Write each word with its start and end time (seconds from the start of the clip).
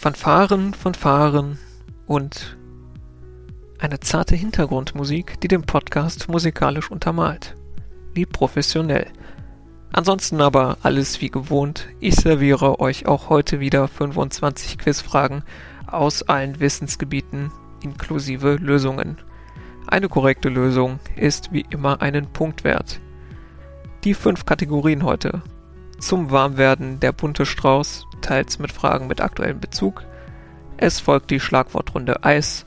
Fanfaren, 0.00 0.72
Fanfaren 0.72 1.58
und 2.06 2.56
eine 3.78 4.00
zarte 4.00 4.34
Hintergrundmusik, 4.34 5.38
die 5.42 5.48
den 5.48 5.60
Podcast 5.60 6.30
musikalisch 6.30 6.90
untermalt. 6.90 7.54
Wie 8.14 8.24
professionell. 8.24 9.08
Ansonsten 9.92 10.40
aber 10.40 10.78
alles 10.82 11.20
wie 11.20 11.28
gewohnt. 11.28 11.86
Ich 12.00 12.16
serviere 12.16 12.80
euch 12.80 13.04
auch 13.04 13.28
heute 13.28 13.60
wieder 13.60 13.88
25 13.88 14.78
Quizfragen 14.78 15.42
aus 15.86 16.22
allen 16.22 16.60
Wissensgebieten 16.60 17.52
inklusive 17.82 18.54
Lösungen. 18.54 19.18
Eine 19.86 20.08
korrekte 20.08 20.48
Lösung 20.48 20.98
ist 21.14 21.52
wie 21.52 21.66
immer 21.68 22.00
einen 22.00 22.26
Punkt 22.32 22.64
wert. 22.64 23.02
Die 24.04 24.14
fünf 24.14 24.46
Kategorien 24.46 25.02
heute. 25.04 25.42
Zum 26.00 26.30
Warmwerden 26.30 26.98
der 26.98 27.12
bunte 27.12 27.44
Strauß, 27.44 28.06
teils 28.22 28.58
mit 28.58 28.72
Fragen 28.72 29.06
mit 29.06 29.20
aktuellem 29.20 29.60
Bezug. 29.60 30.02
Es 30.78 30.98
folgt 30.98 31.30
die 31.30 31.40
Schlagwortrunde 31.40 32.24
Eis. 32.24 32.64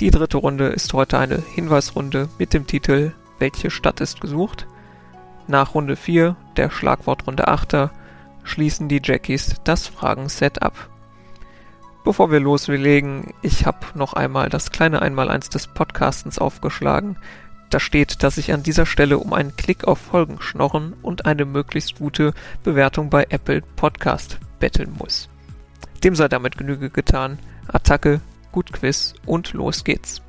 Die 0.00 0.10
dritte 0.10 0.38
Runde 0.38 0.66
ist 0.66 0.92
heute 0.92 1.16
eine 1.16 1.40
Hinweisrunde 1.54 2.28
mit 2.38 2.52
dem 2.52 2.66
Titel 2.66 3.12
Welche 3.38 3.70
Stadt 3.70 4.00
ist 4.00 4.20
gesucht? 4.20 4.66
Nach 5.46 5.74
Runde 5.76 5.94
4, 5.94 6.34
der 6.56 6.70
Schlagwortrunde 6.70 7.46
8, 7.46 7.90
schließen 8.42 8.88
die 8.88 9.00
Jackies 9.02 9.54
das 9.62 9.86
Fragenset 9.86 10.60
ab. 10.60 10.90
Bevor 12.04 12.32
wir 12.32 12.40
loslegen, 12.40 13.32
ich 13.42 13.64
habe 13.64 13.78
noch 13.94 14.12
einmal 14.14 14.48
das 14.48 14.72
kleine 14.72 15.02
Einmaleins 15.02 15.50
des 15.50 15.68
Podcastens 15.68 16.40
aufgeschlagen. 16.40 17.16
Da 17.72 17.80
steht, 17.80 18.22
dass 18.22 18.36
ich 18.36 18.52
an 18.52 18.62
dieser 18.62 18.84
Stelle 18.84 19.16
um 19.16 19.32
einen 19.32 19.56
Klick 19.56 19.84
auf 19.84 19.98
Folgen 19.98 20.42
schnorren 20.42 20.92
und 21.00 21.24
eine 21.24 21.46
möglichst 21.46 21.96
gute 21.96 22.34
Bewertung 22.62 23.08
bei 23.08 23.24
Apple 23.30 23.62
Podcast 23.62 24.38
betteln 24.60 24.94
muss. 24.98 25.30
Dem 26.04 26.14
sei 26.14 26.28
damit 26.28 26.58
Genüge 26.58 26.90
getan. 26.90 27.38
Attacke, 27.66 28.20
gut 28.52 28.74
Quiz 28.74 29.14
und 29.24 29.54
los 29.54 29.84
geht's. 29.84 30.20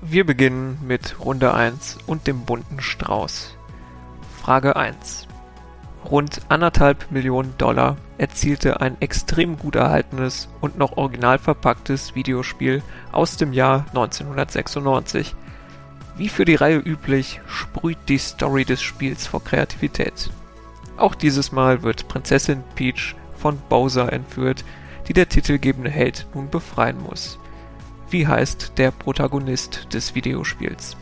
Wir 0.00 0.24
beginnen 0.24 0.78
mit 0.82 1.20
Runde 1.20 1.52
1 1.52 1.98
und 2.06 2.26
dem 2.26 2.46
bunten 2.46 2.80
Strauß. 2.80 3.58
Frage 4.40 4.74
1. 4.74 5.28
Rund 6.04 6.40
anderthalb 6.48 7.10
Millionen 7.10 7.56
Dollar 7.58 7.96
erzielte 8.18 8.80
ein 8.80 9.00
extrem 9.00 9.58
gut 9.58 9.76
erhaltenes 9.76 10.48
und 10.60 10.78
noch 10.78 10.96
original 10.96 11.38
verpacktes 11.38 12.14
Videospiel 12.14 12.82
aus 13.12 13.36
dem 13.36 13.52
Jahr 13.52 13.84
1996. 13.88 15.34
Wie 16.16 16.28
für 16.28 16.44
die 16.44 16.54
Reihe 16.54 16.78
üblich, 16.78 17.40
sprüht 17.46 17.98
die 18.08 18.18
Story 18.18 18.64
des 18.64 18.82
Spiels 18.82 19.26
vor 19.26 19.44
Kreativität. 19.44 20.30
Auch 20.96 21.14
dieses 21.14 21.52
Mal 21.52 21.82
wird 21.82 22.08
Prinzessin 22.08 22.62
Peach 22.74 23.14
von 23.36 23.58
Bowser 23.68 24.12
entführt, 24.12 24.64
die 25.08 25.12
der 25.12 25.28
titelgebende 25.28 25.90
Held 25.90 26.26
nun 26.34 26.50
befreien 26.50 26.98
muss. 27.02 27.38
Wie 28.10 28.26
heißt 28.26 28.72
der 28.76 28.90
Protagonist 28.90 29.94
des 29.94 30.14
Videospiels? 30.14 30.96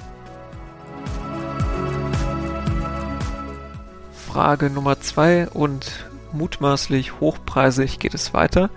Frage 4.38 4.70
Nummer 4.70 5.00
2 5.00 5.48
und 5.48 6.06
mutmaßlich 6.30 7.18
hochpreisig 7.18 7.98
geht 7.98 8.14
es 8.14 8.34
weiter. 8.34 8.70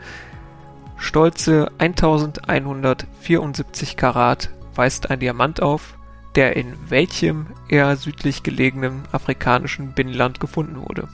Stolze 0.98 1.72
1174 1.78 3.96
Karat 3.96 4.50
weist 4.74 5.12
ein 5.12 5.20
Diamant 5.20 5.62
auf, 5.62 6.00
der 6.34 6.56
in 6.56 6.74
welchem 6.90 7.46
eher 7.70 7.96
südlich 7.96 8.42
gelegenen 8.42 9.04
afrikanischen 9.12 9.92
Binnenland 9.92 10.40
gefunden 10.40 10.78
wurde. 10.78 11.08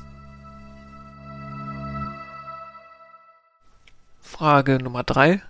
Frage 4.21 4.81
Nummer 4.81 5.03
3 5.03 5.41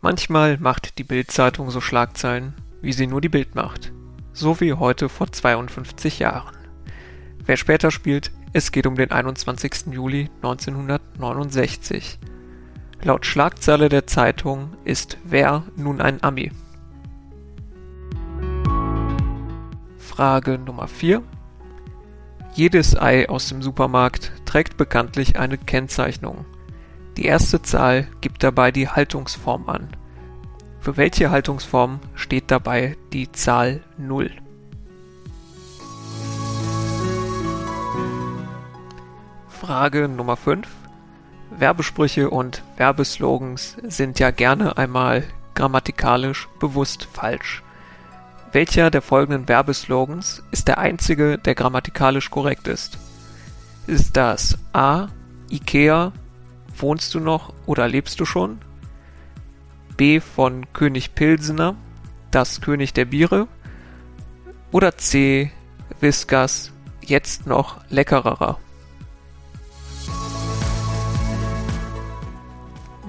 Manchmal 0.00 0.56
macht 0.56 0.96
die 0.96 1.04
Bild-Zeitung 1.04 1.70
so 1.70 1.82
Schlagzeilen, 1.82 2.54
wie 2.80 2.94
sie 2.94 3.06
nur 3.06 3.20
die 3.20 3.28
Bild 3.28 3.54
macht. 3.54 3.92
So 4.32 4.58
wie 4.58 4.72
heute 4.72 5.10
vor 5.10 5.30
52 5.30 6.20
Jahren. 6.20 6.59
Wer 7.50 7.56
später 7.56 7.90
spielt, 7.90 8.30
es 8.52 8.70
geht 8.70 8.86
um 8.86 8.94
den 8.94 9.10
21. 9.10 9.86
Juli 9.90 10.30
1969. 10.40 12.20
Laut 13.02 13.26
Schlagzeile 13.26 13.88
der 13.88 14.06
Zeitung 14.06 14.76
ist 14.84 15.18
wer 15.24 15.64
nun 15.74 16.00
ein 16.00 16.22
Ami? 16.22 16.52
Frage 19.98 20.58
Nummer 20.58 20.86
4. 20.86 21.24
Jedes 22.54 22.96
Ei 22.96 23.28
aus 23.28 23.48
dem 23.48 23.62
Supermarkt 23.62 24.30
trägt 24.44 24.76
bekanntlich 24.76 25.36
eine 25.36 25.58
Kennzeichnung. 25.58 26.44
Die 27.16 27.24
erste 27.24 27.62
Zahl 27.62 28.06
gibt 28.20 28.44
dabei 28.44 28.70
die 28.70 28.86
Haltungsform 28.86 29.68
an. 29.68 29.88
Für 30.78 30.96
welche 30.96 31.32
Haltungsform 31.32 31.98
steht 32.14 32.52
dabei 32.52 32.96
die 33.12 33.32
Zahl 33.32 33.82
0? 33.98 34.30
Frage 39.70 40.08
Nummer 40.08 40.36
5. 40.36 40.66
Werbesprüche 41.56 42.28
und 42.28 42.64
Werbeslogans 42.76 43.76
sind 43.84 44.18
ja 44.18 44.32
gerne 44.32 44.76
einmal 44.76 45.22
grammatikalisch 45.54 46.48
bewusst 46.58 47.04
falsch. 47.04 47.62
Welcher 48.50 48.90
der 48.90 49.00
folgenden 49.00 49.46
Werbeslogans 49.46 50.42
ist 50.50 50.66
der 50.66 50.78
einzige, 50.78 51.38
der 51.38 51.54
grammatikalisch 51.54 52.32
korrekt 52.32 52.66
ist? 52.66 52.98
Ist 53.86 54.16
das 54.16 54.58
A. 54.72 55.06
Ikea, 55.52 56.10
Wohnst 56.76 57.14
du 57.14 57.20
noch 57.20 57.52
oder 57.64 57.86
lebst 57.86 58.18
du 58.18 58.24
schon? 58.24 58.58
B 59.96 60.18
von 60.18 60.66
König 60.72 61.14
Pilsener, 61.14 61.76
das 62.32 62.60
König 62.60 62.92
der 62.92 63.04
Biere. 63.04 63.46
Oder 64.72 64.98
C. 64.98 65.52
Whiskas, 66.00 66.72
jetzt 67.02 67.46
noch 67.46 67.76
leckerer. 67.88 68.58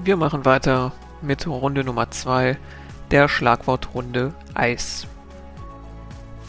Wir 0.04 0.16
machen 0.16 0.44
weiter 0.44 0.90
mit 1.20 1.46
Runde 1.46 1.84
Nummer 1.84 2.10
2, 2.10 2.58
der 3.12 3.28
Schlagwortrunde 3.28 4.34
Eis. 4.52 5.06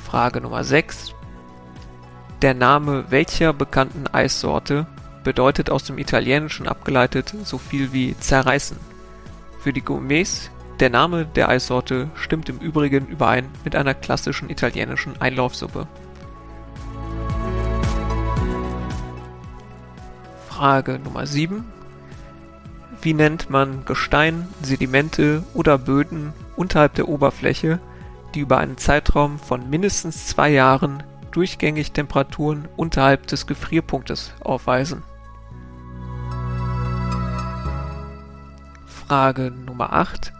Frage 0.03 0.41
Nummer 0.41 0.63
6. 0.63 1.13
Der 2.41 2.55
Name 2.55 3.05
welcher 3.09 3.53
bekannten 3.53 4.07
Eissorte 4.07 4.87
bedeutet 5.23 5.69
aus 5.69 5.83
dem 5.83 5.99
Italienischen 5.99 6.67
abgeleitet 6.67 7.35
so 7.43 7.59
viel 7.59 7.93
wie 7.93 8.17
zerreißen. 8.17 8.77
Für 9.59 9.71
die 9.71 9.83
Gourmets 9.83 10.49
der 10.79 10.89
Name 10.89 11.27
der 11.27 11.47
Eissorte 11.47 12.09
stimmt 12.15 12.49
im 12.49 12.57
Übrigen 12.57 13.05
überein 13.05 13.47
mit 13.63 13.75
einer 13.75 13.93
klassischen 13.93 14.49
italienischen 14.49 15.21
Einlaufsuppe. 15.21 15.87
Frage 20.49 20.97
Nummer 20.97 21.27
7. 21.27 21.82
Wie 23.03 23.13
nennt 23.13 23.49
man 23.49 23.83
Gestein, 23.83 24.47
Sedimente 24.61 25.43
oder 25.53 25.77
Böden 25.77 26.31
unterhalb 26.55 26.93
der 26.93 27.09
Oberfläche, 27.09 27.79
die 28.33 28.39
über 28.39 28.59
einen 28.59 28.77
Zeitraum 28.77 29.39
von 29.39 29.69
mindestens 29.69 30.27
zwei 30.27 30.49
Jahren 30.49 31.03
durchgängig 31.31 31.91
Temperaturen 31.91 32.69
unterhalb 32.77 33.27
des 33.27 33.45
Gefrierpunktes 33.45 34.33
aufweisen? 34.39 35.03
Frage 38.85 39.51
Nummer 39.51 39.91
8. 39.91 40.31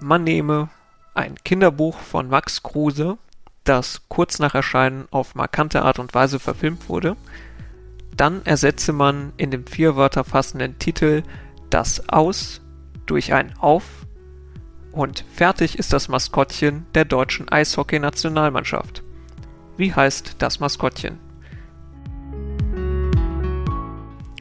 Man 0.00 0.24
nehme 0.24 0.70
ein 1.12 1.34
Kinderbuch 1.44 1.98
von 1.98 2.30
Max 2.30 2.62
Kruse, 2.62 3.18
das 3.64 4.00
kurz 4.08 4.38
nach 4.38 4.54
Erscheinen 4.54 5.06
auf 5.10 5.34
markante 5.34 5.82
Art 5.82 5.98
und 5.98 6.14
Weise 6.14 6.38
verfilmt 6.38 6.88
wurde. 6.88 7.18
Dann 8.16 8.40
ersetze 8.46 8.94
man 8.94 9.34
in 9.36 9.50
dem 9.50 9.66
vier 9.66 9.96
Wörter 9.96 10.24
fassenden 10.24 10.78
Titel 10.78 11.24
das 11.70 12.08
Aus 12.08 12.60
durch 13.06 13.32
ein 13.32 13.54
Auf 13.58 14.06
und 14.92 15.24
fertig 15.32 15.78
ist 15.78 15.92
das 15.92 16.08
Maskottchen 16.08 16.86
der 16.94 17.04
deutschen 17.04 17.48
Eishockey-Nationalmannschaft. 17.48 19.02
Wie 19.76 19.94
heißt 19.94 20.36
das 20.38 20.60
Maskottchen? 20.60 21.18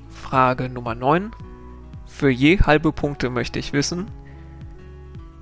Frage 0.10 0.70
Nummer 0.70 0.96
9. 0.96 1.32
Für 2.06 2.30
je 2.30 2.60
halbe 2.60 2.92
Punkte 2.92 3.30
möchte 3.30 3.60
ich 3.60 3.74
wissen, 3.74 4.10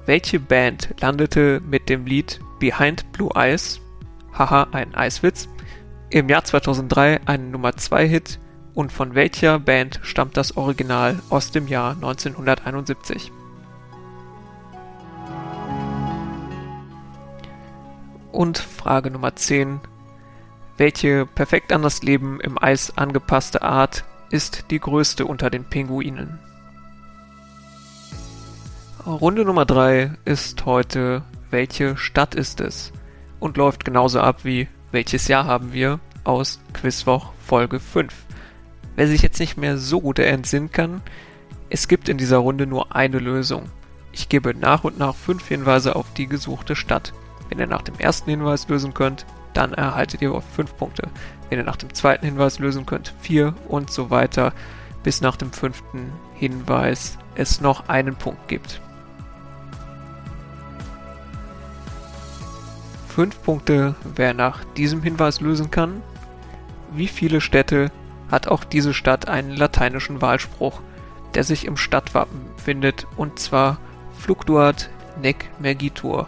welche 0.05 0.39
Band 0.39 0.93
landete 0.99 1.61
mit 1.65 1.89
dem 1.89 2.05
Lied 2.05 2.39
Behind 2.59 3.11
Blue 3.11 3.31
Eyes, 3.35 3.79
haha, 4.33 4.67
ein 4.71 4.93
Eiswitz, 4.93 5.49
im 6.09 6.29
Jahr 6.29 6.43
2003 6.43 7.21
einen 7.25 7.51
Nummer 7.51 7.75
2 7.75 8.07
Hit 8.07 8.39
und 8.75 8.91
von 8.91 9.15
welcher 9.15 9.57
Band 9.57 10.01
stammt 10.03 10.37
das 10.37 10.57
Original 10.57 11.19
aus 11.29 11.51
dem 11.51 11.67
Jahr 11.67 11.91
1971? 11.91 13.31
Und 18.33 18.57
Frage 18.57 19.09
Nummer 19.09 19.35
10. 19.35 19.79
Welche 20.77 21.25
perfekt 21.25 21.71
an 21.71 21.83
das 21.83 22.03
Leben 22.03 22.41
im 22.41 22.61
Eis 22.61 22.97
angepasste 22.97 23.61
Art 23.61 24.03
ist 24.29 24.65
die 24.71 24.79
größte 24.79 25.25
unter 25.25 25.49
den 25.49 25.63
Pinguinen? 25.63 26.37
Runde 29.05 29.45
Nummer 29.45 29.65
3 29.65 30.17
ist 30.25 30.65
heute 30.65 31.21
Welche 31.49 31.95
Stadt 31.95 32.35
ist 32.35 32.59
es? 32.59 32.91
Und 33.39 33.55
läuft 33.55 33.85
genauso 33.85 34.19
ab 34.19 34.43
wie 34.43 34.67
Welches 34.91 35.29
Jahr 35.29 35.45
haben 35.45 35.71
wir 35.71 36.01
aus 36.25 36.59
Quizwoch 36.73 37.31
Folge 37.39 37.79
5. 37.79 38.25
Wer 38.95 39.07
sich 39.07 39.21
jetzt 39.21 39.39
nicht 39.39 39.57
mehr 39.57 39.77
so 39.77 40.01
gut 40.01 40.19
entsinnen 40.19 40.71
kann, 40.71 41.01
es 41.69 41.87
gibt 41.87 42.07
in 42.09 42.17
dieser 42.17 42.37
Runde 42.37 42.65
nur 42.67 42.95
eine 42.95 43.19
Lösung. 43.19 43.63
Ich 44.11 44.29
gebe 44.29 44.53
nach 44.53 44.83
und 44.83 44.97
nach 44.97 45.15
fünf 45.15 45.47
Hinweise 45.47 45.95
auf 45.95 46.05
die 46.13 46.27
gesuchte 46.27 46.75
Stadt. 46.75 47.13
Wenn 47.49 47.59
ihr 47.59 47.67
nach 47.67 47.81
dem 47.81 47.95
ersten 47.95 48.29
Hinweis 48.29 48.69
lösen 48.69 48.93
könnt, 48.93 49.25
dann 49.53 49.73
erhaltet 49.73 50.21
ihr 50.21 50.41
fünf 50.41 50.77
Punkte. 50.77 51.09
Wenn 51.49 51.59
ihr 51.59 51.65
nach 51.65 51.75
dem 51.75 51.93
zweiten 51.93 52.25
Hinweis 52.25 52.59
lösen 52.59 52.85
könnt, 52.85 53.13
vier 53.19 53.53
und 53.67 53.91
so 53.91 54.09
weiter, 54.09 54.53
bis 55.03 55.21
nach 55.21 55.35
dem 55.35 55.51
fünften 55.51 56.11
Hinweis 56.33 57.17
es 57.35 57.61
noch 57.61 57.89
einen 57.89 58.15
Punkt 58.15 58.47
gibt. 58.47 58.81
Fünf 63.09 63.41
Punkte, 63.43 63.95
wer 64.15 64.33
nach 64.33 64.63
diesem 64.75 65.01
Hinweis 65.01 65.41
lösen 65.41 65.71
kann. 65.71 66.01
Wie 66.93 67.07
viele 67.07 67.39
Städte 67.39 67.91
hat 68.29 68.47
auch 68.47 68.63
diese 68.63 68.93
Stadt 68.93 69.27
einen 69.27 69.55
lateinischen 69.55 70.21
Wahlspruch, 70.21 70.81
der 71.33 71.43
sich 71.43 71.65
im 71.65 71.77
Stadtwappen 71.77 72.41
findet, 72.57 73.07
und 73.17 73.39
zwar 73.39 73.77
Fluctuat 74.17 74.89
nec 75.21 75.49
mergitur. 75.59 76.27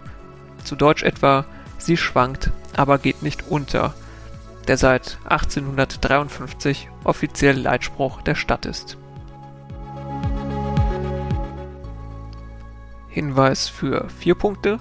Zu 0.63 0.75
Deutsch 0.75 1.03
etwa, 1.03 1.45
sie 1.77 1.97
schwankt, 1.97 2.51
aber 2.75 2.97
geht 2.97 3.23
nicht 3.23 3.47
unter, 3.47 3.93
der 4.67 4.77
seit 4.77 5.17
1853 5.25 6.89
offiziell 7.03 7.57
Leitspruch 7.57 8.21
der 8.21 8.35
Stadt 8.35 8.65
ist. 8.65 8.97
Hinweis 13.07 13.67
für 13.67 14.09
vier 14.19 14.35
Punkte. 14.35 14.79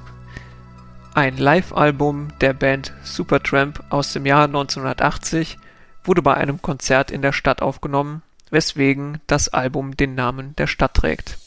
Ein 1.14 1.38
Live-Album 1.38 2.28
der 2.42 2.52
Band 2.52 2.92
Supertramp 3.02 3.82
aus 3.88 4.12
dem 4.12 4.26
Jahr 4.26 4.44
1980 4.44 5.58
wurde 6.06 6.22
bei 6.22 6.34
einem 6.34 6.62
Konzert 6.62 7.10
in 7.10 7.22
der 7.22 7.32
Stadt 7.32 7.62
aufgenommen, 7.62 8.22
weswegen 8.50 9.18
das 9.26 9.48
Album 9.48 9.96
den 9.96 10.14
Namen 10.14 10.54
der 10.56 10.66
Stadt 10.66 10.94
trägt. 10.94 11.38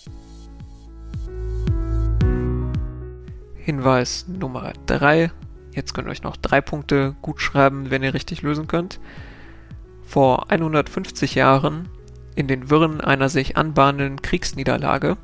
Hinweis 3.56 4.25
Nummer 4.27 4.73
3. 4.88 5.31
Jetzt 5.73 5.94
könnt 5.94 6.07
ihr 6.07 6.11
euch 6.11 6.23
noch 6.23 6.38
drei 6.38 6.59
Punkte 6.61 7.15
gut 7.21 7.41
schreiben, 7.41 7.91
wenn 7.91 8.03
ihr 8.03 8.13
richtig 8.13 8.41
lösen 8.41 8.67
könnt. 8.67 9.00
Vor 10.03 10.50
150 10.50 11.35
Jahren, 11.35 11.88
in 12.35 12.47
den 12.47 12.69
Wirren 12.69 13.00
einer 13.00 13.29
sich 13.29 13.57
anbahnenden 13.57 14.21
Kriegsniederlage, 14.21 15.17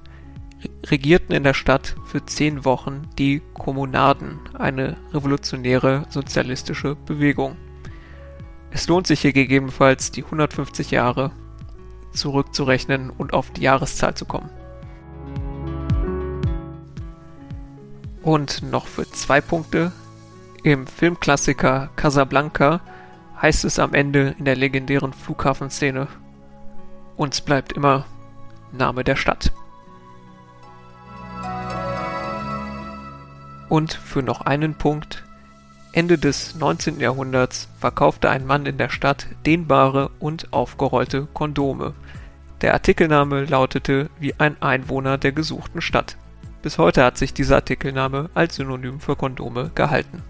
regierten 0.89 1.33
in 1.33 1.43
der 1.43 1.53
Stadt 1.53 1.95
für 2.05 2.25
zehn 2.25 2.65
Wochen 2.65 3.09
die 3.17 3.41
Kommunarden, 3.53 4.39
eine 4.53 4.95
revolutionäre 5.13 6.05
sozialistische 6.09 6.95
Bewegung. 6.95 7.57
Es 8.75 8.89
lohnt 8.89 9.07
sich 9.07 9.21
hier 9.21 9.31
gegebenenfalls 9.31 10.11
die 10.11 10.25
150 10.25 10.91
Jahre 10.91 11.31
zurückzurechnen 12.11 13.09
und 13.09 13.33
auf 13.33 13.51
die 13.51 13.61
Jahreszahl 13.61 14.15
zu 14.15 14.25
kommen. 14.25 14.49
Und 18.21 18.63
noch 18.63 18.85
für 18.87 19.09
zwei 19.09 19.39
Punkte. 19.39 19.93
Im 20.63 20.87
Filmklassiker 20.87 21.89
Casablanca 21.95 22.81
heißt 23.41 23.63
es 23.63 23.79
am 23.79 23.93
Ende 23.93 24.35
in 24.39 24.43
der 24.43 24.57
legendären 24.57 25.13
Flughafenszene, 25.13 26.09
uns 27.15 27.39
bleibt 27.39 27.71
immer 27.71 28.05
Name 28.73 29.05
der 29.05 29.15
Stadt. 29.15 29.53
Und 33.69 33.93
für 33.93 34.21
noch 34.21 34.41
einen 34.41 34.75
Punkt. 34.75 35.24
Ende 35.95 36.17
des 36.17 36.55
19. 36.55 36.99
Jahrhunderts 36.99 37.69
verkaufte 37.79 38.29
ein 38.29 38.45
Mann 38.45 38.65
in 38.65 38.77
der 38.77 38.89
Stadt 38.89 39.27
dehnbare 39.45 40.11
und 40.19 40.51
aufgerollte 40.51 41.25
Kondome. 41.33 41.93
Der 42.59 42.73
Artikelname 42.73 43.45
lautete 43.45 44.09
wie 44.19 44.35
ein 44.37 44.61
Einwohner 44.61 45.17
der 45.17 45.31
gesuchten 45.31 45.79
Stadt. 45.79 46.17
Bis 46.61 46.77
heute 46.77 47.01
hat 47.01 47.17
sich 47.17 47.33
dieser 47.33 47.55
Artikelname 47.55 48.29
als 48.33 48.57
Synonym 48.57 48.99
für 48.99 49.15
Kondome 49.15 49.71
gehalten. 49.73 50.21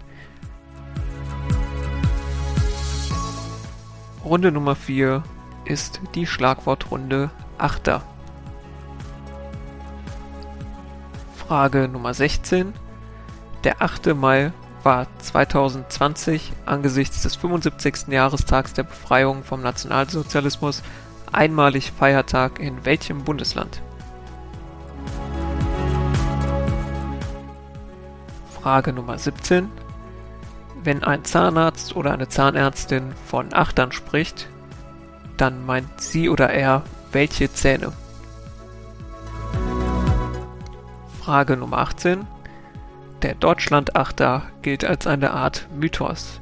Runde 4.24 4.52
Nummer 4.52 4.76
4 4.76 5.24
ist 5.64 6.00
die 6.14 6.28
Schlagwortrunde 6.28 7.32
Achter. 7.58 8.02
Frage 11.34 11.88
Nummer 11.88 12.14
16 12.14 12.72
der 13.64 13.82
8. 13.82 14.14
Mai 14.14 14.52
war 14.86 15.08
2020 15.18 16.52
angesichts 16.64 17.22
des 17.22 17.34
75. 17.34 18.06
Jahrestags 18.06 18.72
der 18.72 18.84
Befreiung 18.84 19.42
vom 19.42 19.60
Nationalsozialismus 19.60 20.84
einmalig 21.32 21.90
Feiertag 21.90 22.60
in 22.60 22.84
welchem 22.84 23.24
Bundesland? 23.24 23.82
Frage 28.62 28.92
Nummer 28.92 29.18
17. 29.18 29.72
Wenn 30.84 31.02
ein 31.02 31.24
Zahnarzt 31.24 31.96
oder 31.96 32.12
eine 32.12 32.28
Zahnärztin 32.28 33.12
von 33.26 33.52
Achtern 33.52 33.90
spricht, 33.90 34.48
dann 35.36 35.66
meint 35.66 36.00
sie 36.00 36.28
oder 36.28 36.50
er 36.50 36.84
welche 37.10 37.52
Zähne? 37.52 37.90
Frage 41.24 41.56
Nummer 41.56 41.78
18. 41.78 42.28
Der 43.26 43.34
Deutschlandachter 43.34 44.52
gilt 44.62 44.84
als 44.84 45.08
eine 45.08 45.32
Art 45.32 45.66
Mythos. 45.76 46.40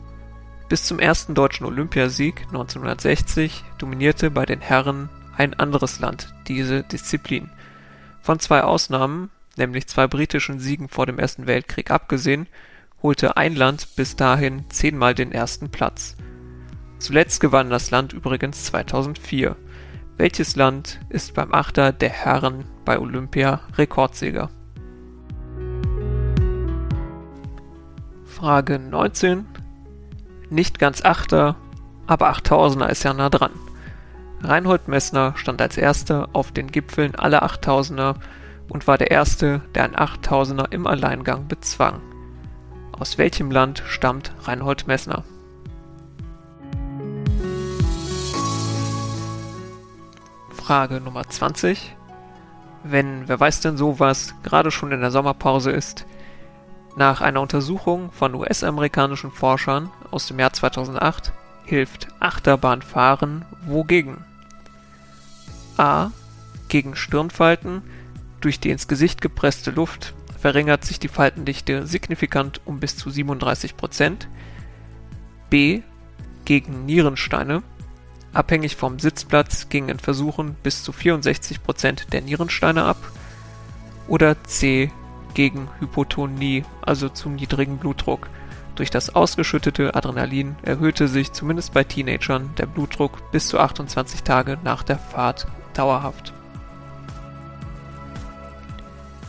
Bis 0.69 0.85
zum 0.85 0.99
ersten 0.99 1.35
deutschen 1.35 1.65
Olympiasieg 1.65 2.43
1960 2.49 3.65
dominierte 3.79 4.31
bei 4.31 4.45
den 4.45 4.61
Herren 4.61 5.09
ein 5.35 5.55
anderes 5.55 6.01
Land 6.01 6.35
diese 6.47 6.83
Disziplin. 6.83 7.49
Von 8.21 8.39
zwei 8.39 8.65
Ausnahmen, 8.65 9.31
nämlich 9.57 9.87
zwei 9.87 10.07
britischen 10.07 10.59
Siegen 10.59 10.91
vor 10.91 11.07
dem 11.07 11.19
Ersten 11.19 11.47
Weltkrieg 11.47 11.91
abgesehen, 11.91 12.49
holte 13.03 13.39
ein 13.39 13.57
Land 13.57 13.97
bis 13.97 14.15
dahin 14.15 14.69
zehnmal 14.69 15.15
den 15.15 15.33
ersten 15.33 15.71
Platz. 15.71 16.17
Zuletzt 16.99 17.41
gewann 17.41 17.71
das 17.71 17.93
Land 17.93 18.13
übrigens 18.13 18.65
2004. 18.65 19.57
Welches 20.19 20.55
Land 20.55 21.01
ist 21.09 21.33
beim 21.33 21.55
Achter 21.55 21.93
der 21.93 22.11
Herren 22.11 22.67
bei 22.85 22.99
Olympia 22.99 23.63
Rekordsieger? 23.79 24.51
Frage 28.45 28.79
19. 28.79 29.47
Nicht 30.51 30.79
ganz 30.79 31.03
Achter, 31.03 31.57
aber 32.07 32.29
Achttausender 32.29 32.91
ist 32.91 33.03
ja 33.03 33.15
nah 33.15 33.31
dran. 33.31 33.53
Reinhold 34.43 34.87
Messner 34.87 35.33
stand 35.37 35.63
als 35.63 35.79
erster 35.79 36.29
auf 36.35 36.53
den 36.53 36.71
Gipfeln 36.71 37.15
aller 37.15 37.43
Achttausender 37.43 38.17
und 38.69 38.87
war 38.87 38.99
der 38.99 39.11
erste, 39.11 39.63
der 39.75 39.85
ein 39.85 39.99
Achttausender 39.99 40.67
im 40.73 40.87
Alleingang 40.87 41.49
bezwang. 41.49 42.03
Aus 42.93 43.17
welchem 43.17 43.51
Land 43.51 43.83
stammt 43.87 44.35
Reinhold 44.43 44.87
Messner? 44.87 45.25
Frage 50.51 51.01
Nummer 51.01 51.27
20. 51.27 51.97
Wenn 52.83 53.27
Wer 53.27 53.41
weiß 53.41 53.61
denn 53.61 53.79
sowas 53.79 54.35
gerade 54.43 54.71
schon 54.71 54.93
in 54.93 55.01
der 55.01 55.11
Sommerpause 55.11 55.71
ist, 55.71 56.05
nach 56.97 57.21
einer 57.21 57.41
Untersuchung 57.41 58.13
von 58.13 58.35
US-amerikanischen 58.35 59.33
Forschern 59.33 59.91
aus 60.11 60.27
dem 60.27 60.39
Jahr 60.39 60.53
2008 60.53 61.33
hilft 61.65 62.09
Achterbahnfahren 62.21 63.45
wogegen? 63.67 64.25
A. 65.77 66.11
Gegen 66.69 66.95
Stirnfalten. 66.95 67.83
Durch 68.41 68.61
die 68.61 68.71
ins 68.71 68.87
Gesicht 68.87 69.21
gepresste 69.21 69.71
Luft 69.71 70.15
verringert 70.39 70.85
sich 70.85 71.01
die 71.01 71.09
Faltendichte 71.09 71.87
signifikant 71.87 72.61
um 72.65 72.79
bis 72.79 72.97
zu 72.97 73.11
37 73.11 73.75
B. 75.51 75.83
Gegen 76.45 76.85
Nierensteine. 76.85 77.63
Abhängig 78.33 78.77
vom 78.77 78.99
Sitzplatz 78.99 79.69
gingen 79.69 79.89
in 79.89 79.99
Versuchen 79.99 80.55
bis 80.63 80.83
zu 80.83 80.93
64% 80.93 82.11
der 82.11 82.21
Nierensteine 82.21 82.85
ab. 82.85 82.99
Oder 84.07 84.43
C 84.45 84.93
gegen 85.35 85.69
Hypotonie, 85.81 86.65
also 86.83 87.09
zu 87.09 87.29
niedrigen 87.29 87.79
Blutdruck. 87.79 88.29
Durch 88.75 88.91
das 88.91 89.15
ausgeschüttete 89.15 89.95
Adrenalin 89.95 90.57
erhöhte 90.63 91.07
sich 91.07 91.33
zumindest 91.33 91.75
bei 91.75 91.85
Teenagern 91.85 92.51
der 92.59 92.67
Blutdruck 92.67 93.31
bis 93.31 93.49
zu 93.49 93.59
28 93.59 94.23
Tage 94.23 94.59
nach 94.65 94.83
der 94.83 94.99
Fahrt 94.99 95.47
dauerhaft. 95.75 96.33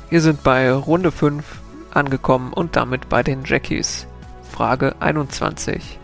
Wir 0.09 0.21
sind 0.21 0.43
bei 0.43 0.71
Runde 0.71 1.11
5 1.11 1.43
angekommen 1.91 2.53
und 2.53 2.75
damit 2.75 3.09
bei 3.09 3.23
den 3.23 3.43
Jackies. 3.43 4.07
Frage 4.51 4.95
21. 4.99 5.99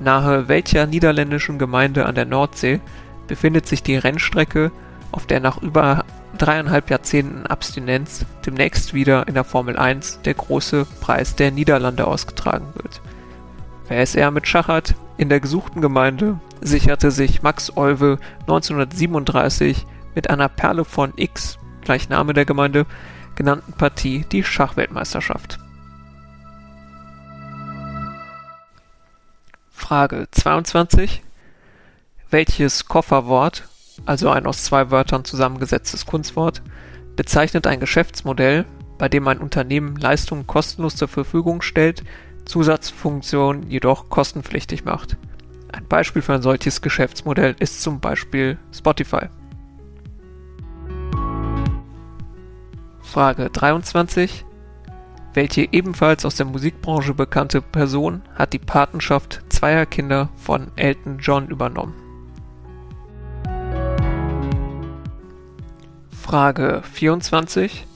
Nahe 0.00 0.48
welcher 0.48 0.86
niederländischen 0.86 1.58
Gemeinde 1.58 2.06
an 2.06 2.14
der 2.14 2.24
Nordsee 2.24 2.80
befindet 3.26 3.66
sich 3.66 3.82
die 3.82 3.96
Rennstrecke, 3.96 4.72
auf 5.12 5.26
der 5.26 5.40
nach 5.40 5.62
über 5.62 6.04
dreieinhalb 6.38 6.90
Jahrzehnten 6.90 7.46
Abstinenz 7.46 8.24
demnächst 8.44 8.94
wieder 8.94 9.26
in 9.28 9.34
der 9.34 9.44
Formel 9.44 9.76
1 9.76 10.20
der 10.22 10.34
große 10.34 10.86
Preis 11.00 11.36
der 11.36 11.50
Niederlande 11.50 12.06
ausgetragen 12.06 12.68
wird. 12.74 13.00
Eher 13.88 14.30
mit 14.30 14.48
Schach 14.48 14.68
hat, 14.68 14.94
in 15.16 15.28
der 15.28 15.40
gesuchten 15.40 15.80
Gemeinde 15.80 16.38
sicherte 16.60 17.10
sich 17.10 17.42
Max 17.42 17.76
Olwe 17.76 18.18
1937 18.40 19.86
mit 20.14 20.30
einer 20.30 20.48
Perle 20.48 20.84
von 20.84 21.12
X, 21.16 21.58
gleich 21.82 22.08
Name 22.08 22.32
der 22.32 22.44
Gemeinde, 22.44 22.86
genannten 23.36 23.72
Partie 23.72 24.24
die 24.30 24.44
Schachweltmeisterschaft. 24.44 25.58
Frage 29.70 30.28
22. 30.30 31.22
Welches 32.30 32.86
Kofferwort, 32.86 33.68
also 34.06 34.30
ein 34.30 34.46
aus 34.46 34.64
zwei 34.64 34.90
Wörtern 34.90 35.24
zusammengesetztes 35.24 36.06
Kunstwort, 36.06 36.62
bezeichnet 37.16 37.66
ein 37.66 37.80
Geschäftsmodell, 37.80 38.64
bei 38.98 39.08
dem 39.08 39.26
ein 39.28 39.38
Unternehmen 39.38 39.96
Leistungen 39.96 40.46
kostenlos 40.46 40.96
zur 40.96 41.08
Verfügung 41.08 41.62
stellt, 41.62 42.04
Zusatzfunktionen 42.44 43.70
jedoch 43.70 44.08
kostenpflichtig 44.08 44.84
macht? 44.84 45.16
Ein 45.72 45.86
Beispiel 45.88 46.22
für 46.22 46.34
ein 46.34 46.42
solches 46.42 46.82
Geschäftsmodell 46.82 47.56
ist 47.58 47.82
zum 47.82 48.00
Beispiel 48.00 48.58
Spotify. 48.72 49.26
Frage 53.00 53.50
23. 53.50 54.44
Welche 55.34 55.68
ebenfalls 55.72 56.24
aus 56.24 56.36
der 56.36 56.46
Musikbranche 56.46 57.12
bekannte 57.12 57.60
Person 57.60 58.22
hat 58.36 58.52
die 58.52 58.60
Patenschaft 58.60 59.42
zweier 59.48 59.86
Kinder 59.86 60.28
von 60.36 60.70
Elton 60.76 61.18
John 61.18 61.48
übernommen? 61.48 62.03
Frage 66.24 66.82
24. 66.90 67.86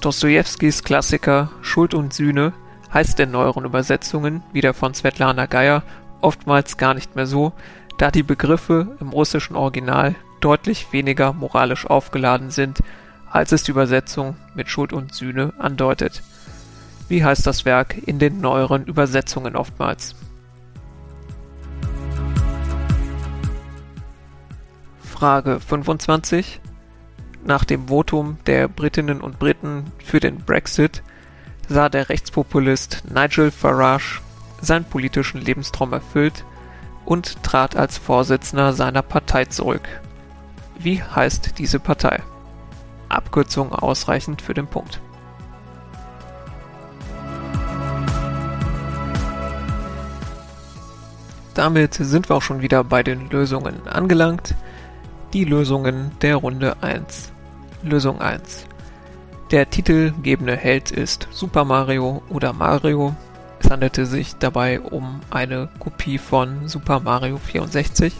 Dostojewskis 0.00 0.82
Klassiker 0.82 1.52
Schuld 1.62 1.94
und 1.94 2.12
Sühne 2.12 2.52
heißt 2.92 3.20
in 3.20 3.30
neueren 3.30 3.64
Übersetzungen, 3.64 4.42
wie 4.52 4.60
der 4.60 4.74
von 4.74 4.94
Svetlana 4.94 5.46
Geier, 5.46 5.84
oftmals 6.22 6.76
gar 6.76 6.92
nicht 6.92 7.14
mehr 7.14 7.28
so, 7.28 7.52
da 7.98 8.10
die 8.10 8.24
Begriffe 8.24 8.96
im 8.98 9.10
russischen 9.10 9.54
Original 9.54 10.16
deutlich 10.40 10.92
weniger 10.92 11.32
moralisch 11.32 11.86
aufgeladen 11.86 12.50
sind, 12.50 12.80
als 13.30 13.52
es 13.52 13.62
die 13.62 13.70
Übersetzung 13.70 14.36
mit 14.56 14.68
Schuld 14.68 14.92
und 14.92 15.14
Sühne 15.14 15.52
andeutet. 15.56 16.24
Wie 17.08 17.24
heißt 17.24 17.46
das 17.46 17.64
Werk 17.64 17.96
in 18.06 18.18
den 18.18 18.40
neueren 18.40 18.86
Übersetzungen 18.86 19.54
oftmals? 19.54 20.16
Frage 25.00 25.60
25. 25.60 26.60
Nach 27.44 27.64
dem 27.64 27.88
Votum 27.88 28.38
der 28.46 28.68
Britinnen 28.68 29.20
und 29.20 29.38
Briten 29.38 29.92
für 30.04 30.20
den 30.20 30.38
Brexit 30.38 31.02
sah 31.68 31.88
der 31.88 32.08
Rechtspopulist 32.08 33.04
Nigel 33.12 33.50
Farage 33.50 34.20
seinen 34.60 34.84
politischen 34.84 35.40
Lebenstraum 35.40 35.92
erfüllt 35.92 36.44
und 37.04 37.42
trat 37.42 37.76
als 37.76 37.96
Vorsitzender 37.98 38.72
seiner 38.72 39.02
Partei 39.02 39.46
zurück. 39.46 39.88
Wie 40.78 41.02
heißt 41.02 41.58
diese 41.58 41.80
Partei? 41.80 42.22
Abkürzung 43.08 43.72
ausreichend 43.72 44.42
für 44.42 44.54
den 44.54 44.66
Punkt. 44.66 45.00
Damit 51.54 51.94
sind 51.94 52.28
wir 52.28 52.36
auch 52.36 52.42
schon 52.42 52.62
wieder 52.62 52.84
bei 52.84 53.02
den 53.02 53.28
Lösungen 53.28 53.86
angelangt. 53.86 54.54
Die 55.32 55.44
Lösungen 55.44 56.10
der 56.22 56.34
Runde 56.34 56.82
1. 56.82 57.30
Lösung 57.84 58.20
1. 58.20 58.66
Der 59.52 59.70
titelgebende 59.70 60.56
Held 60.56 60.90
ist 60.90 61.28
Super 61.30 61.64
Mario 61.64 62.20
oder 62.28 62.52
Mario. 62.52 63.14
Es 63.60 63.70
handelte 63.70 64.06
sich 64.06 64.34
dabei 64.40 64.80
um 64.80 65.20
eine 65.30 65.68
Kopie 65.78 66.18
von 66.18 66.66
Super 66.66 66.98
Mario 66.98 67.38
64. 67.38 68.12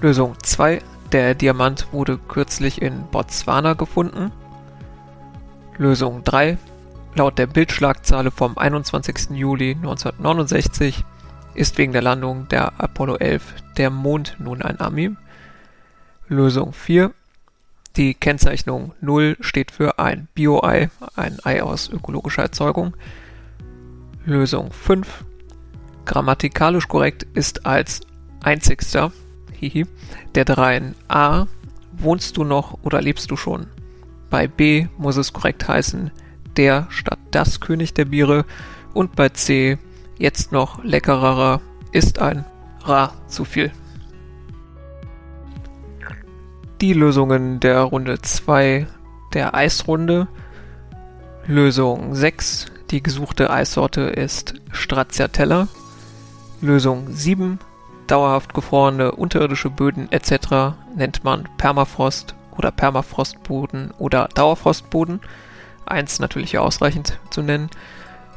Lösung 0.00 0.34
2. 0.42 0.82
Der 1.12 1.36
Diamant 1.36 1.86
wurde 1.92 2.18
kürzlich 2.18 2.82
in 2.82 3.04
Botswana 3.12 3.74
gefunden. 3.74 4.32
Lösung 5.76 6.24
3. 6.24 6.58
Laut 7.14 7.38
der 7.38 7.46
Bildschlagzeile 7.46 8.32
vom 8.32 8.58
21. 8.58 9.30
Juli 9.30 9.76
1969 9.76 11.04
ist 11.54 11.78
wegen 11.78 11.92
der 11.92 12.02
Landung 12.02 12.48
der 12.48 12.80
Apollo 12.80 13.18
11 13.18 13.54
der 13.76 13.90
Mond 13.90 14.34
nun 14.40 14.60
ein 14.60 14.80
Ami. 14.80 15.14
Lösung 16.28 16.72
4. 16.72 17.12
Die 17.96 18.14
Kennzeichnung 18.14 18.92
0 19.00 19.36
steht 19.40 19.70
für 19.70 19.98
ein 19.98 20.28
Bio-Ei, 20.34 20.90
ein 21.16 21.38
Ei 21.42 21.62
aus 21.62 21.88
ökologischer 21.88 22.42
Erzeugung. 22.42 22.94
Lösung 24.24 24.70
5. 24.70 25.24
Grammatikalisch 26.04 26.86
korrekt 26.86 27.26
ist 27.34 27.66
als 27.66 28.02
einzigster 28.42 29.10
hihi, 29.52 29.86
der 30.34 30.44
dreien 30.44 30.94
A. 31.08 31.46
Wohnst 31.92 32.36
du 32.36 32.44
noch 32.44 32.78
oder 32.82 33.00
lebst 33.00 33.30
du 33.30 33.36
schon? 33.36 33.66
Bei 34.30 34.46
B 34.46 34.86
muss 34.98 35.16
es 35.16 35.32
korrekt 35.32 35.66
heißen 35.66 36.10
der 36.58 36.88
statt 36.90 37.18
das 37.30 37.60
König 37.60 37.94
der 37.94 38.04
Biere 38.04 38.44
und 38.92 39.16
bei 39.16 39.30
C 39.30 39.78
jetzt 40.18 40.52
noch 40.52 40.82
leckerer 40.84 41.60
ist 41.92 42.18
ein 42.18 42.44
Ra 42.84 43.12
zu 43.28 43.44
viel. 43.44 43.70
Die 46.80 46.92
Lösungen 46.92 47.58
der 47.58 47.80
Runde 47.80 48.22
2 48.22 48.86
der 49.34 49.52
Eisrunde. 49.52 50.28
Lösung 51.44 52.14
6. 52.14 52.66
Die 52.92 53.02
gesuchte 53.02 53.50
Eissorte 53.50 54.02
ist 54.02 54.54
Stracciatella. 54.70 55.66
Lösung 56.60 57.08
7. 57.10 57.58
Dauerhaft 58.06 58.54
gefrorene 58.54 59.10
unterirdische 59.10 59.70
Böden 59.70 60.12
etc. 60.12 60.76
nennt 60.94 61.24
man 61.24 61.48
Permafrost 61.58 62.36
oder 62.56 62.70
Permafrostboden 62.70 63.90
oder 63.98 64.28
Dauerfrostboden. 64.34 65.18
Eins 65.84 66.20
natürlich 66.20 66.58
ausreichend 66.58 67.18
zu 67.30 67.42
nennen. 67.42 67.70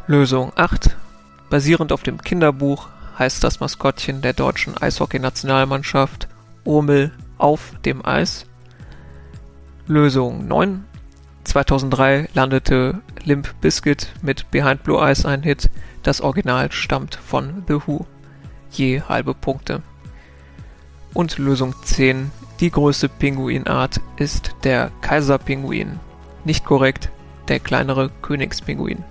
Lösung 0.08 0.52
8. 0.56 0.98
Basierend 1.52 1.92
auf 1.92 2.02
dem 2.02 2.20
Kinderbuch 2.20 2.90
heißt 3.20 3.44
das 3.44 3.60
Maskottchen 3.60 4.24
der 4.24 4.34
deutschen 4.34 4.82
Eishockeynationalmannschaft 4.82 6.28
Urmel 6.64 7.12
auf 7.42 7.74
dem 7.86 8.06
Eis. 8.06 8.46
Lösung 9.88 10.48
9. 10.48 10.86
2003 11.44 12.30
landete 12.34 13.02
Limp 13.24 13.60
Bizkit 13.62 14.14
mit 14.22 14.52
Behind 14.52 14.84
Blue 14.84 15.02
Eyes 15.02 15.26
ein 15.26 15.44
Hit. 15.44 15.70
Das 16.04 16.22
Original 16.22 16.72
stammt 16.72 17.16
von 17.16 17.64
The 17.68 17.80
Who. 17.86 18.06
Je 18.70 19.02
halbe 19.02 19.34
Punkte. 19.34 19.82
Und 21.14 21.38
Lösung 21.38 21.76
10. 21.84 22.32
Die 22.60 22.72
größte 22.72 23.10
Pinguinart 23.10 24.00
ist 24.18 24.56
der 24.64 24.92
Kaiserpinguin. 25.02 26.00
Nicht 26.46 26.64
korrekt, 26.64 27.12
der 27.48 27.60
kleinere 27.60 28.12
Königspinguin. 28.22 29.04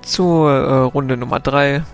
Zur 0.00 0.50
äh, 0.50 0.74
Runde 0.78 1.16
Nummer 1.16 1.40
3. 1.40 1.84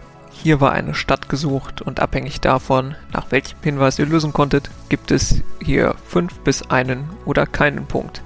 Hier 0.40 0.61
war 0.61 0.71
eine 0.71 0.95
Stadt 0.95 1.28
gesucht 1.28 1.83
und 1.83 1.99
abhängig 1.99 2.40
davon, 2.40 2.95
nach 3.12 3.33
welchem 3.33 3.59
Hinweis 3.61 3.99
ihr 3.99 4.07
lösen 4.07 4.33
konntet, 4.33 4.71
gibt 4.88 5.11
es 5.11 5.42
hier 5.61 5.97
5 6.07 6.40
bis 6.40 6.71
einen 6.71 7.11
oder 7.25 7.45
keinen 7.45 7.87
Punkt. 7.87 8.23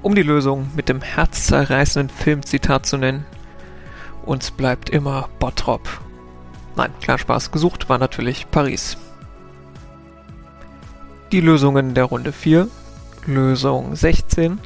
Um 0.00 0.14
die 0.14 0.22
Lösung 0.22 0.70
mit 0.76 0.88
dem 0.88 1.02
herzzerreißenden 1.02 2.08
Filmzitat 2.08 2.86
zu 2.86 2.98
nennen, 2.98 3.26
uns 4.24 4.52
bleibt 4.52 4.90
immer 4.90 5.28
Bottrop. 5.40 5.88
Nein, 6.76 6.92
klar 7.00 7.18
Spaß, 7.18 7.50
gesucht 7.50 7.88
war 7.88 7.98
natürlich 7.98 8.48
Paris. 8.52 8.96
Die 11.32 11.40
Lösungen 11.40 11.94
der 11.94 12.04
Runde 12.04 12.30
4. 12.30 12.68
Lösung 13.26 13.96
16. 13.96 14.60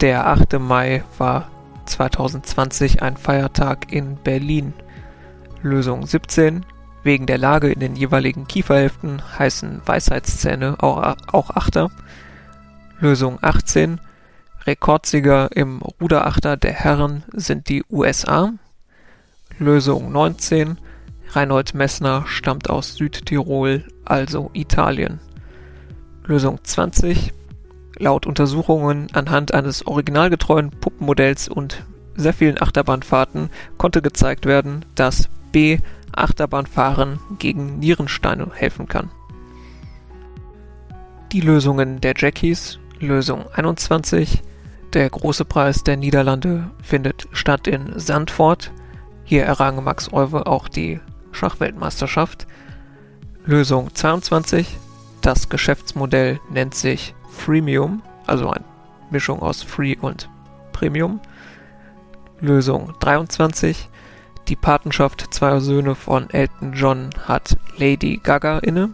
Der 0.00 0.26
8. 0.28 0.58
Mai 0.60 1.04
war 1.18 1.50
2020 1.84 3.02
ein 3.02 3.18
Feiertag 3.18 3.92
in 3.92 4.16
Berlin. 4.16 4.72
Lösung 5.62 6.06
17. 6.06 6.64
Wegen 7.02 7.26
der 7.26 7.36
Lage 7.36 7.70
in 7.70 7.80
den 7.80 7.96
jeweiligen 7.96 8.46
Kieferhälften 8.46 9.22
heißen 9.38 9.82
Weisheitszähne 9.84 10.82
auch, 10.82 11.50
Achter. 11.50 11.90
Lösung 12.98 13.38
18. 13.42 14.00
Rekordsieger 14.66 15.50
im 15.54 15.82
Ruderachter 16.00 16.56
der 16.56 16.72
Herren 16.72 17.24
sind 17.32 17.68
die 17.68 17.84
USA. 17.90 18.52
Lösung 19.58 20.12
19. 20.12 20.78
Reinhold 21.32 21.74
Messner 21.74 22.24
stammt 22.26 22.70
aus 22.70 22.94
Südtirol, 22.94 23.84
also 24.04 24.50
Italien. 24.54 25.20
Lösung 26.24 26.58
20. 26.62 27.32
Laut 27.98 28.26
Untersuchungen 28.26 29.08
anhand 29.12 29.52
eines 29.52 29.86
originalgetreuen 29.86 30.70
Puppenmodells 30.70 31.48
und 31.48 31.84
sehr 32.16 32.32
vielen 32.32 32.60
Achterbahnfahrten 32.60 33.50
konnte 33.76 34.00
gezeigt 34.00 34.46
werden, 34.46 34.84
dass 34.94 35.28
B. 35.52 35.78
Achterbahnfahren 36.12 37.18
gegen 37.38 37.78
Nierensteine 37.78 38.48
helfen 38.52 38.88
kann. 38.88 39.10
Die 41.32 41.40
Lösungen 41.40 42.00
der 42.00 42.14
Jackies 42.16 42.80
Lösung 42.98 43.46
21 43.54 44.42
Der 44.92 45.08
große 45.08 45.44
Preis 45.44 45.84
der 45.84 45.96
Niederlande 45.96 46.70
findet 46.82 47.28
statt 47.32 47.68
in 47.68 47.98
Sandford. 47.98 48.72
Hier 49.24 49.44
errang 49.44 49.84
Max 49.84 50.12
Euwe 50.12 50.46
auch 50.46 50.68
die 50.68 51.00
Schachweltmeisterschaft. 51.32 52.46
Lösung 53.46 53.94
22 53.94 54.76
Das 55.22 55.48
Geschäftsmodell 55.48 56.40
nennt 56.50 56.74
sich 56.74 57.14
Freemium, 57.30 58.02
also 58.26 58.50
eine 58.50 58.64
Mischung 59.10 59.40
aus 59.40 59.62
Free 59.62 59.96
und 60.00 60.28
Premium. 60.72 61.20
Lösung 62.40 62.94
23 63.00 63.88
Die 64.50 64.56
Patenschaft 64.56 65.32
zweier 65.32 65.60
Söhne 65.60 65.94
von 65.94 66.28
Elton 66.30 66.72
John 66.72 67.10
hat 67.28 67.56
Lady 67.76 68.20
Gaga 68.20 68.58
inne. 68.58 68.90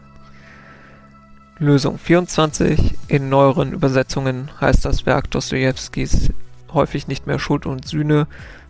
Lösung 1.58 1.96
24 1.96 2.92
In 3.08 3.30
neueren 3.30 3.72
Übersetzungen 3.72 4.50
heißt 4.60 4.84
das 4.84 5.06
Werk 5.06 5.30
Dostojewskis 5.30 6.30
häufig 6.74 7.08
nicht 7.08 7.26
mehr 7.26 7.38
Schuld 7.38 7.64
und 7.64 7.88
Sühne, 7.88 8.26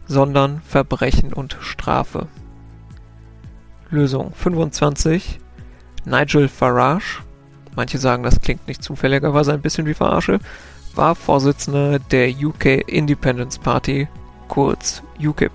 sondern 0.07 0.61
Verbrechen 0.61 1.33
und 1.33 1.57
Strafe. 1.59 2.29
Lösung 3.91 4.33
25 4.33 5.41
Nigel 6.05 6.47
Farage, 6.47 7.25
manche 7.75 7.99
sagen, 7.99 8.23
das 8.23 8.41
klingt 8.41 8.69
nicht 8.69 8.85
zufälligerweise 8.85 9.53
ein 9.53 9.61
bisschen 9.61 9.87
wie 9.87 9.95
Verarsche, 9.95 10.39
war 10.95 11.17
Vorsitzender 11.17 11.99
der 11.99 12.31
UK 12.31 12.89
Independence 12.89 13.59
Party, 13.59 14.07
kurz 14.47 15.03
UKIP. 15.19 15.51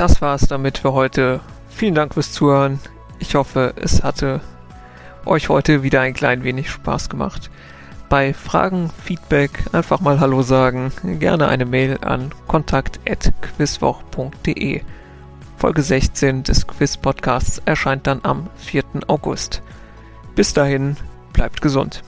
Das 0.00 0.20
war's 0.22 0.48
damit 0.48 0.78
für 0.78 0.94
heute. 0.94 1.40
Vielen 1.68 1.94
Dank 1.94 2.14
fürs 2.14 2.32
Zuhören. 2.32 2.80
Ich 3.18 3.34
hoffe, 3.34 3.74
es 3.76 4.02
hatte 4.02 4.40
euch 5.26 5.50
heute 5.50 5.82
wieder 5.82 6.00
ein 6.00 6.14
klein 6.14 6.42
wenig 6.42 6.70
Spaß 6.70 7.10
gemacht. 7.10 7.50
Bei 8.08 8.32
Fragen, 8.32 8.88
Feedback 9.04 9.50
einfach 9.72 10.00
mal 10.00 10.18
Hallo 10.18 10.40
sagen, 10.40 10.90
gerne 11.18 11.48
eine 11.48 11.66
Mail 11.66 11.98
an 12.00 12.30
kontakt.quizwoch.de. 12.46 14.80
Folge 15.58 15.82
16 15.82 16.44
des 16.44 16.66
Quiz 16.66 16.96
Podcasts 16.96 17.60
erscheint 17.66 18.06
dann 18.06 18.20
am 18.22 18.48
4. 18.56 18.84
August. 19.06 19.60
Bis 20.34 20.54
dahin, 20.54 20.96
bleibt 21.34 21.60
gesund. 21.60 22.02